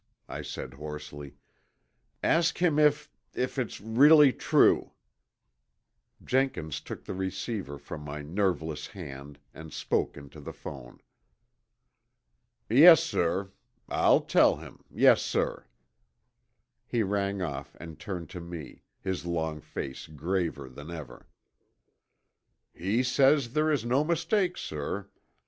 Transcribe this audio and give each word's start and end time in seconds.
I 0.27 0.41
said 0.41 0.73
hoarsely. 0.73 1.35
"Ask 2.23 2.57
him 2.57 2.79
if 2.79 3.11
if 3.35 3.59
it's 3.59 3.79
really 3.79 4.33
true!" 4.33 4.93
Jenkins 6.23 6.79
took 6.81 7.05
the 7.05 7.13
receiver 7.13 7.77
from 7.77 8.01
my 8.01 8.23
nerveless 8.23 8.87
hand 8.87 9.37
and 9.53 9.71
spoke 9.71 10.17
into 10.17 10.39
the 10.41 10.53
phone. 10.53 11.01
"Yes, 12.67 13.03
sir. 13.03 13.51
I'll 13.89 14.21
tell 14.21 14.55
him, 14.55 14.83
yes, 14.89 15.21
sir." 15.21 15.67
He 16.87 17.03
rang 17.03 17.43
off 17.43 17.75
and 17.79 17.99
turned 17.99 18.31
to 18.31 18.41
me, 18.41 18.81
his 19.01 19.27
long 19.27 19.59
face 19.61 20.07
graver 20.07 20.67
than 20.67 20.89
ever. 20.89 21.27
"He 22.73 23.03
says 23.03 23.53
there 23.53 23.69
is 23.71 23.85
no 23.85 24.03
mistake, 24.03 24.57
sir. 24.57 25.11